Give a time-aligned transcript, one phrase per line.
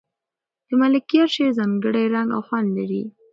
[0.67, 3.03] د ملکیار شعر ځانګړی رنګ او خوند لري.